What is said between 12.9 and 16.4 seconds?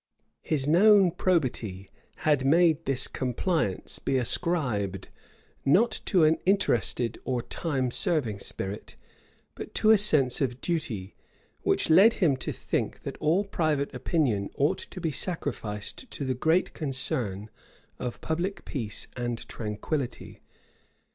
that all private opinion ought to be sacrificed to the